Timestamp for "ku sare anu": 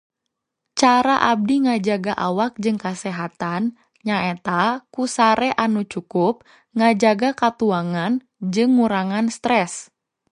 4.93-5.81